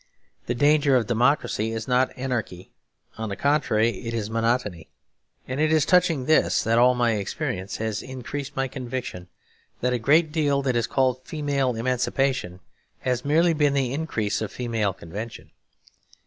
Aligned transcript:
The 0.47 0.55
danger 0.55 0.95
of 0.95 1.05
democracy 1.05 1.73
is 1.73 1.87
not 1.87 2.11
anarchy; 2.17 2.71
on 3.19 3.29
the 3.29 3.35
contrary, 3.35 3.89
it 4.07 4.15
is 4.15 4.31
monotony. 4.31 4.89
And 5.47 5.59
it 5.59 5.71
is 5.71 5.85
touching 5.85 6.25
this 6.25 6.63
that 6.63 6.79
all 6.79 6.95
my 6.95 7.11
experience 7.11 7.77
has 7.77 8.01
increased 8.01 8.55
my 8.55 8.67
conviction 8.67 9.27
that 9.81 9.93
a 9.93 9.99
great 9.99 10.31
deal 10.31 10.63
that 10.63 10.75
is 10.75 10.87
called 10.87 11.23
female 11.23 11.75
emancipation 11.75 12.61
has 13.01 13.23
merely 13.23 13.53
been 13.53 13.73
the 13.75 13.93
increase 13.93 14.41
of 14.41 14.51
female 14.51 14.91
convention. 14.93 15.51